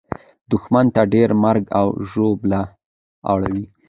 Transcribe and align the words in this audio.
دښمن 0.51 0.85
ته 0.95 1.01
ډېره 1.13 1.35
مرګ 1.43 1.63
او 1.79 1.87
ژوبله 2.09 2.61
اوړي. 3.31 3.61